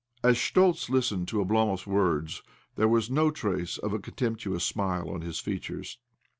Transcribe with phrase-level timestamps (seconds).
[0.23, 2.41] As Schtoltz listened to Oblomov's words
[2.75, 5.99] there was no trace of a contemptuous smile on his features.